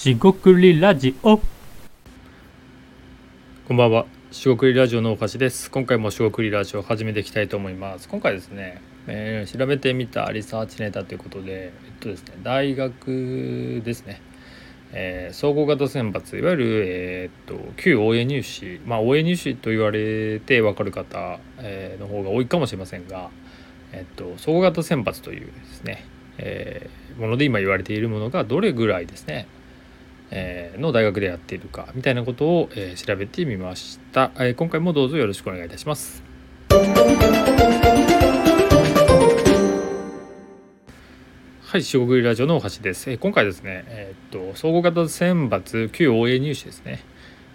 [0.00, 1.36] しごくりラジオ
[3.68, 4.06] こんばんは。
[4.30, 5.70] しごくりラジオのおかしです。
[5.70, 8.08] 今回もしごくりラジオを始めていきたいと思います。
[8.08, 14.22] 今回ですね、えー調べてみたリサーチネタということで、えっとですね、大学ですね、
[14.92, 23.28] えー総合型選抜、いわゆる、えーっと旧 OA 入試、まあ OA 入試と言われて分かる方、えーの方が多いかもしれませんが、
[23.92, 26.06] えっと総合型選抜というですね、
[26.38, 29.46] えーもので今言われているものがどれぐらいですね、
[30.30, 36.22] えーの大学でやっているかみたいなことを、えー調べてみました、えー今回もどうぞよろしくお願いいたします
[41.70, 43.08] はい、四国ラジオのお橋です。
[43.08, 47.00] えー今回ですね、えーっと総合型選抜旧 OA 入試ですね、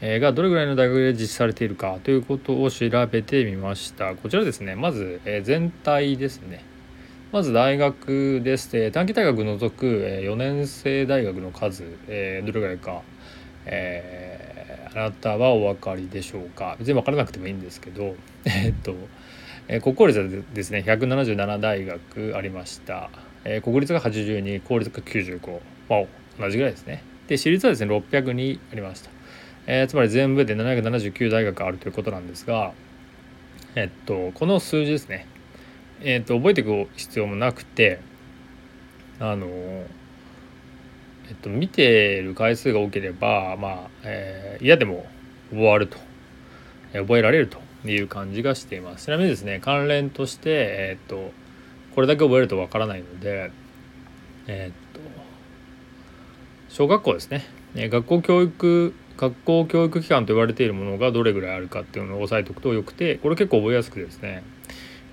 [0.00, 4.16] えーがどれぐらいの大学で実施されているかということを調べてみました。
[4.16, 6.64] こちらですね、まず、え全体ですね。
[7.32, 13.02] まず大学です、えー短期大学除く、え4年生大学の数、えーどれぐらいか、
[13.66, 16.74] えーあなたはお分かりでしょうか。
[16.80, 18.16] 別に分からなくてもいいんですけど。
[18.44, 18.96] えーっと、
[19.68, 23.10] えー国公立はですね177大学ありました、
[23.44, 26.04] えー国立が82公立が95まあ
[26.40, 27.04] 同じぐらいですね。
[27.28, 29.10] で私立はですね602ありました、
[29.68, 32.72] えーつまり全部で779大学あるということなんですが
[33.76, 35.26] えっとこの数字ですね。
[36.02, 38.00] えー、と覚えていく必要もなくて
[39.18, 39.86] あのえ
[41.32, 45.06] っと見てる回数が多ければまあ、えー嫌でも
[45.50, 45.96] 覚わると、
[46.92, 49.06] えー覚えられるという感じがしています。
[49.06, 51.32] ちなみにですね関連としてえっと
[51.94, 53.50] これだけ覚えるとわからないので
[54.46, 55.00] えっと
[56.68, 64.42] 小学校ですね、えー学校教育学校教育機関と言われているものがどれぐらいあるかっていうのを押さえておくとよくてこれ結構覚えやすくてですね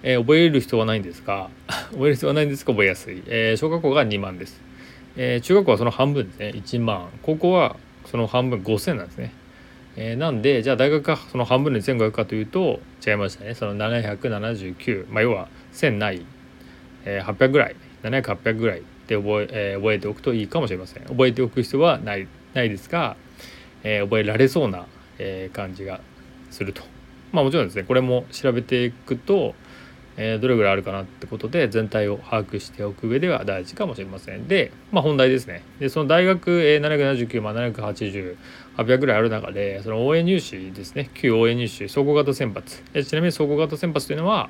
[0.04, 1.50] えー覚える必要はないんですが
[1.92, 4.62] 覚える必要はないんですが覚えやすい、えー小学校が2万です、
[5.16, 6.50] えー中学校はその半分ですね。
[6.56, 7.10] 1万。
[7.24, 9.34] 高校はその半分5000なんですね、
[9.98, 13.54] えなんでじゃあ大学がその半分で1500かというと違いましたね。
[13.54, 16.22] その779まあ要は1000ない、
[17.06, 17.76] えー800ぐらい。
[18.04, 21.04] 700800ぐらいで覚え,、え覚えておくといいかもしれません。
[21.04, 23.16] 覚えておく必要はないないですが、
[23.84, 24.86] え覚えられそうな、
[25.18, 26.00] え感じが
[26.52, 26.84] すると。
[27.32, 27.84] まあもちろんですね。
[27.84, 29.56] これも調べていくと、
[30.18, 34.48] えどれぐらいあるかなってことで全体を把握しておく上では大事かもしれません。
[34.48, 35.64] で、まあ、本題ですね。
[35.80, 41.12] でその大学、え779万780800ぐらいある中でその応援入試ですね。
[41.14, 42.64] 旧応援入試総合型選抜。
[42.96, 44.50] えちなみに総合型選抜というのは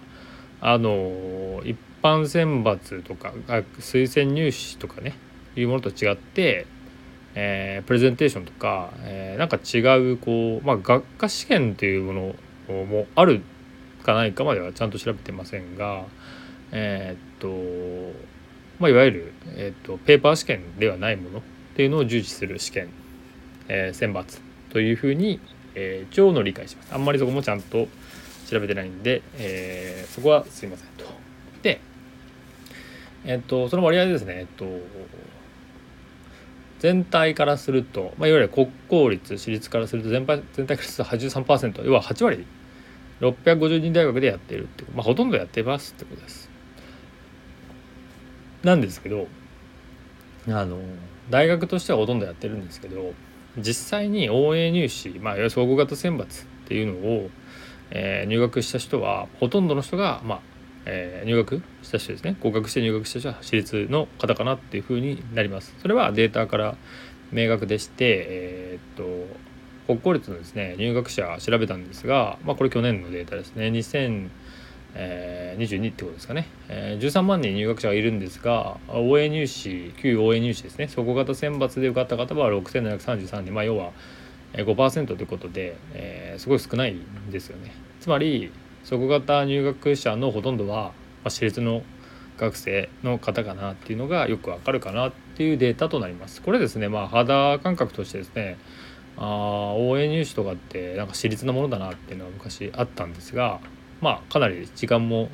[0.61, 3.33] あの一般選抜とか
[3.79, 5.15] 推薦入試とかね
[5.55, 6.65] いうものと違って
[7.35, 12.35] えープレゼンテーションとか、えーなんか違うこう、まあ、学科試験というも
[12.69, 13.41] のもある
[14.03, 16.05] かないかまではちゃんと調べてませんが
[16.71, 17.47] えっと、
[18.79, 21.41] まあ、いわゆる、えっとペーパー試験ではないものっ
[21.75, 22.89] ていうのを重視する試験、
[23.67, 25.39] えー選抜というふうに、
[25.75, 27.87] えー一応の理解しますあんまりそこもちゃんと
[28.49, 31.05] 調べてないんで、えーそこはすいませんと。
[31.61, 31.79] で
[33.25, 34.65] えっとその割合ですねえっと
[36.79, 42.45] 全体からすると、まあ、いわゆる国公立私立からすると全体全体からすると83%要は8割
[43.21, 46.49] 650人大学でやっているってまあほとんどやってますってことです。
[48.63, 49.27] なんですけど
[50.47, 50.79] あの
[51.29, 53.13] 大学としてはほとんどやってるんですけど
[53.57, 56.27] 実際に応援入試、まあ、いわゆる総合型選抜っ
[56.67, 57.29] ていうのを、
[57.91, 60.41] えー入学した人はほとんどの人が、まあ
[60.85, 62.37] えー入学した人ですね。
[62.41, 65.75] 合格して入学した人は私立の方かなっていうふうになります。
[65.81, 66.75] それはデータから
[67.31, 69.37] 明確でしてえーっと
[69.87, 73.69] 国公立のですね入学者調べたんですが、まあ、これ去年のデータですね。
[73.69, 74.29] 2022
[75.91, 80.87] ってことですかね、えー13万人入学者がいるんですが応援入試旧応援入試ですね。
[80.89, 83.53] 総合型選抜で受かった方は6733人。
[83.53, 83.91] まあ要は
[84.53, 87.71] 5%ということで、えーすごい少ないんですよね。
[88.01, 88.51] つまり
[88.83, 90.91] 総合型入学者のほとんどは、
[91.23, 91.83] ま、私立の
[92.37, 96.41] 学生の方かなっていうのがよくわかるかなっていうデータとなります。
[96.41, 98.57] これですねまあ肌感覚としてですね
[99.17, 103.59] あ応援入試とかってなんか私立なものだなっていうのは昔あったんですが
[104.01, 105.29] まあかなり時間も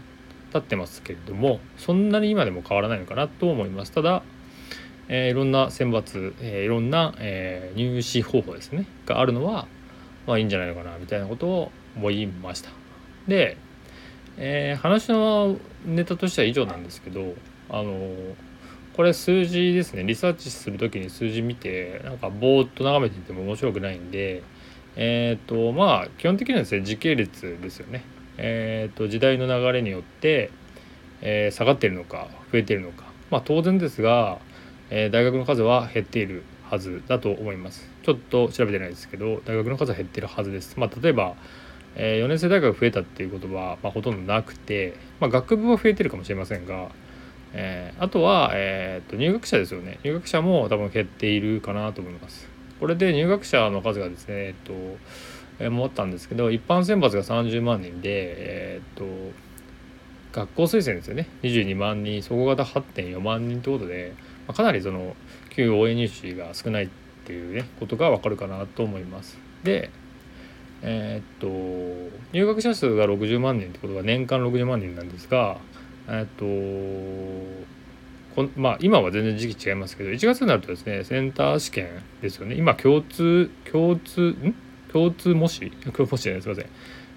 [0.53, 3.91] 経ってますけれどもそんなに今でも変わらないのかなと思います。
[3.91, 4.23] ただ
[5.09, 9.67] えーいろんな選抜、えーいろんな、えー入試方法ですねがあるのは
[10.25, 12.69] まあいいんじゃないのかなみたいなことを思いました。
[13.27, 13.57] で、
[14.37, 17.33] え話のネタとしては以上なんですけど
[17.69, 18.15] あの
[18.95, 20.03] これ数字ですね。
[20.03, 24.43] リサーチする時に数字見てなんかぼーっと眺めていても面白くないんで
[24.95, 28.03] えっ、とまあ基本的にはですね時系列ですよね。
[28.37, 30.51] えっ、と時代の流れによって、
[31.21, 33.05] えー下がっているのか増えてるのか。
[33.31, 34.37] まあ当然ですが、
[34.91, 37.89] え大学の数は減っているはずだと思います。
[38.03, 40.79] ちょっと調べてないですけど大学の数は減ってるはずです。
[40.79, 41.35] まあ例えば
[41.95, 46.89] え、4年生大学が増えたっていうことは、まあ、ほとんどなくて、まあ、学部は増えてるかもしれませんが、
[47.53, 49.99] えー、あとは、えー、と入学者ですよね。
[50.03, 52.47] 入学者も多分減っているかなと思います。
[52.79, 54.73] これで入学者の数がですねえっと、
[55.59, 59.05] えー、戻ったんですけど一般選抜が30万人でえっと
[60.33, 61.27] 学校推薦ですよね。
[61.43, 64.13] 22万人総合型8.4万人ということで、
[64.47, 65.15] まあ、かなりその
[65.51, 66.89] 旧応援入試が少ないっ
[67.25, 69.37] ていうねことがわかるかなと思います。
[69.63, 69.91] で
[70.81, 75.57] えー、っと入学者数が60万人ってことは年間60万人なんですが
[76.07, 76.45] え、っと
[78.35, 81.87] こまあ今は全然時期違いますけど1月になるとですねセンター試験
[82.21, 82.55] ですよね。
[82.55, 84.55] 今共通共通ん？
[84.91, 85.71] 共通模試？
[85.71, 86.65] 共通模試じゃないすいません、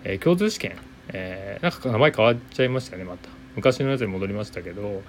[0.04, 0.76] えー、共通試験、
[1.08, 3.28] えー、なんか名前変わっちゃいましたねまた。
[3.56, 5.02] 昔のやつに戻りましたけど、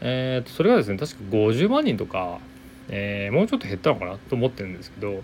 [0.00, 2.40] えー、とそれがですね確か50万人とか、
[2.88, 5.22] えー、もうちょっと減ったのかなと思ってるんですけど、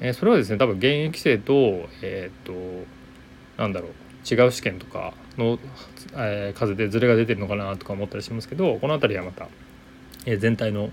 [0.00, 2.52] えー、それはですね多分現役生とえっ、と
[3.56, 4.07] なんだろう。
[4.30, 5.58] 違う試験とかの、
[6.14, 9.48] えー、数でズレが出てるのかなとか思ったりしますけどこの辺りはまた
[10.26, 10.90] え全体の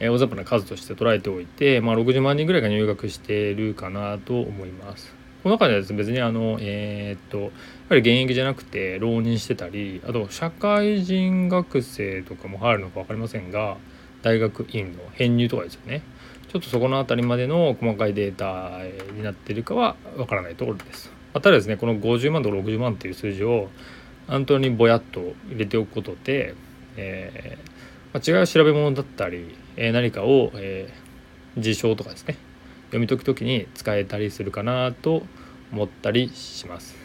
[0.00, 5.14] え大雑把な数として捉えておいて、まあ、60万人ぐらいが入学しているかなと思います。
[5.42, 7.50] この中ではですね別にあのえー、っとやっ
[7.88, 13.78] ぱり現役じゃなくて浪人してたりあと社会人学生とかも入るのか分かりませんが
[14.22, 16.02] 大学院の編入とかですよね
[16.52, 18.84] ちょっとそこの辺りまでの細かいデータ
[19.14, 21.19] になっているかは分からないところです。
[21.32, 23.68] まただですねこの50万と60万という数字を
[24.26, 26.54] 本当にぼやっと入れておくことで、
[26.96, 27.70] えー
[28.12, 32.36] まあ、違う調べ物だったり、えー、何かを、えー、事象とかですね
[32.86, 35.22] 読み解く時に使えたりするかなと
[35.72, 36.96] 思ったりします。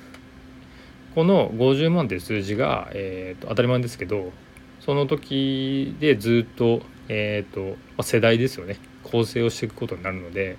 [1.13, 4.33] この50万という数字が、えーと、当たり前ですけど
[4.81, 10.57] その時でずっと,、えーとまあ、世代ですよね構成をしていくことになるので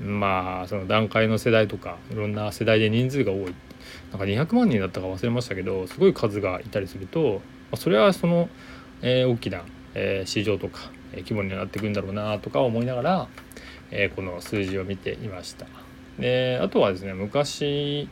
[0.00, 3.54] まあその段階の世代とかいろんな世代で人数が多い。
[4.10, 7.40] なんか200万人だったか忘れましたけどすごい数がいたりすると、
[7.70, 8.48] ま、それはその、
[9.00, 9.62] えー、大きな
[9.98, 13.28] えー、市場とか、え規模になっていくんだろうなとか思いながら、
[13.90, 15.66] えこの数字を見ていました。
[16.18, 18.08] であとはですね昔、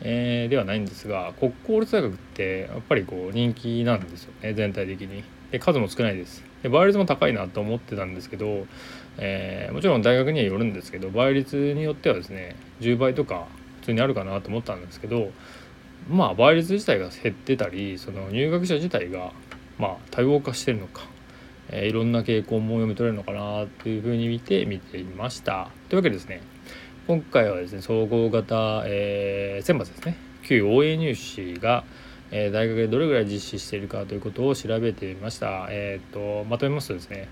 [0.00, 5.24] えー、ではないんですが国公立大学ってやっぱりこう人気なんですよね全体的に。
[5.50, 6.44] で数も少ないです。
[6.64, 8.66] で倍率も高いなと思ってたんですけど、
[9.18, 13.46] えー、もちろん大学にはよるんですけど倍率によってはですね10倍とか
[13.80, 15.30] 普通にあるかなと思ったんですけど
[16.08, 19.32] まあ倍率自体が減ってたりその入学者自体が
[19.78, 21.14] まあ多様化してるのか
[21.70, 25.70] えー、いろんな傾向も読み取れるのかなというふうに見て見ていました。
[25.88, 26.42] というわけでですね
[27.06, 31.84] 今回はですね総合型、えー、選抜ですね旧応援入試が、
[32.36, 35.68] えー、大学でどれぐらい実施しているかということを調べてみました。
[35.70, 37.28] えーと、まとめますとですね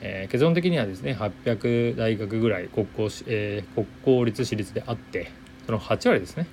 [0.00, 5.30] えー、結論的にはですね800大学ぐらい国公,、えー、国公立私立であって
[5.64, 6.46] その8割ですね、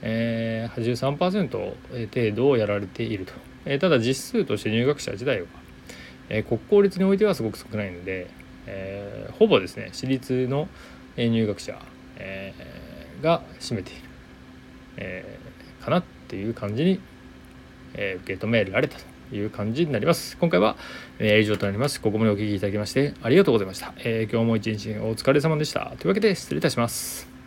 [0.00, 3.34] えー、83%程度をやられていると、
[3.66, 5.48] えー、ただ実数として入学者自体は
[6.30, 8.28] え国公立においてはすごく少ないので、
[8.66, 10.68] えー、ほぼですね私立の
[11.16, 11.78] 入学者、
[12.16, 14.02] えー、が占めている、
[14.98, 17.00] えー、かなっていう感じに、
[17.98, 18.98] え受け止められた
[19.30, 20.36] という感じになります。
[20.38, 20.76] 今回は、
[21.18, 22.00] え以上となります。
[22.00, 23.92] ここまでお聴きいただきましてありがとうございました。
[23.98, 25.92] え今日も一日お疲れ様でした。
[25.98, 27.37] というわけで失礼いたします。